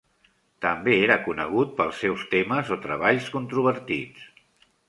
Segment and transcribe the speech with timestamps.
[0.65, 4.29] També era conegut pels seus temes o treballs controvertits.